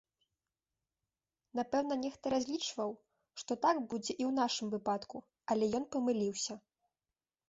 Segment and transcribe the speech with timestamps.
[1.57, 2.89] Напэўна, нехта разлічваў,
[3.41, 5.17] што так будзе і ў нашым выпадку,
[5.53, 6.57] але ён памыліўся.